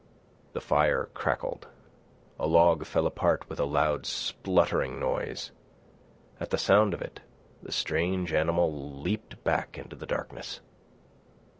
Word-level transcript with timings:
The 0.53 0.61
fire 0.61 1.11
crackled. 1.13 1.67
A 2.39 2.47
log 2.47 2.85
fell 2.87 3.05
apart 3.05 3.47
with 3.47 3.59
a 3.59 3.65
loud 3.65 4.07
spluttering 4.07 4.99
noise. 4.99 5.51
At 6.39 6.49
the 6.49 6.57
sound 6.57 6.95
of 6.95 7.03
it 7.03 7.19
the 7.61 7.71
strange 7.71 8.33
animal 8.33 8.73
leaped 8.99 9.43
back 9.43 9.77
into 9.77 9.95
the 9.95 10.07
darkness. 10.07 10.59